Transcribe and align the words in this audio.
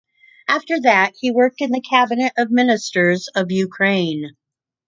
After 0.47 0.81
that 0.81 1.13
he 1.19 1.29
worked 1.29 1.61
in 1.61 1.69
the 1.69 1.79
Cabinet 1.79 2.33
of 2.35 2.49
Ministers 2.49 3.27
of 3.35 3.51
Ukraine. 3.51 4.35